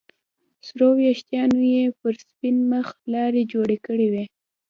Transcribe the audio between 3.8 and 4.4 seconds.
کړې وې.